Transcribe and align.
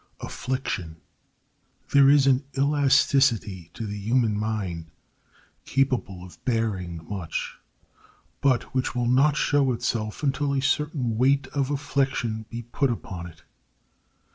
]There 1.93 2.09
is 2.09 2.25
an 2.25 2.43
elasticity 2.57 3.69
to 3.75 3.85
the 3.85 3.99
human 3.99 4.35
mind 4.35 4.87
capable 5.65 6.23
of 6.25 6.43
bearing 6.43 7.07
much, 7.07 7.59
but 8.41 8.63
which 8.73 8.95
will 8.95 9.05
not 9.05 9.37
show 9.37 9.71
itself 9.71 10.23
until 10.23 10.53
a 10.55 10.59
certain 10.59 11.19
weight 11.19 11.45
of 11.49 11.69
affliction 11.69 12.47
be 12.49 12.63
put 12.63 12.89
upon 12.89 13.27
it. 13.27 13.43